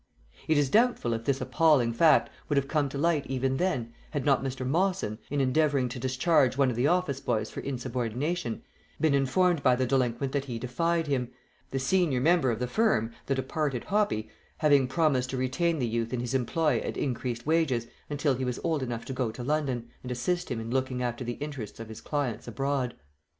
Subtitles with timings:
[0.47, 4.25] It is doubtful if this appalling fact would have come to light even then, had
[4.25, 4.65] not Mr.
[4.67, 8.63] Mawson, in endeavouring to discharge one of the office boys for insubordination,
[8.99, 11.29] been informed by the delinquent that he defied him;
[11.69, 14.27] the senior member of the firm, the departed Hoppy,
[14.57, 18.59] having promised to retain the youth in his employ at increased wages, until he was
[18.63, 21.89] old enough to go to London, and assist him in looking after the interests of
[21.89, 22.95] his clients abroad.